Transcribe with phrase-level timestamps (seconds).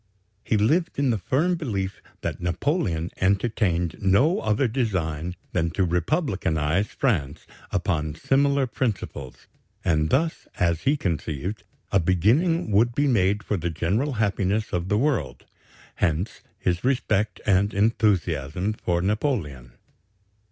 [0.43, 6.87] He lived in the firm belief that Napoleon entertained no other design than to republicanize
[6.87, 9.45] France upon similar principles,
[9.85, 14.89] and thus, as he conceived, a beginning would be made for the general happiness of
[14.89, 15.45] the world.
[15.97, 19.73] Hence his respect and enthusiasm for Napoleon.